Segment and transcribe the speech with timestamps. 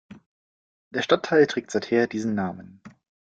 [0.89, 2.81] Der Stadtteil trägt seither diesen Namen.